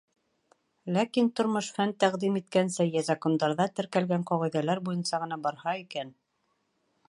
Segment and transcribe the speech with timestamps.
[0.95, 6.15] Ләкин тормош фән тәҡдим иткәнсә йә закондарҙа теркәлгән ҡағиҙәләр буйынса ғына барһа икән.